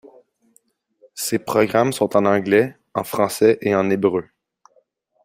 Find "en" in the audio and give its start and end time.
2.17-2.25, 2.95-3.03, 3.75-3.87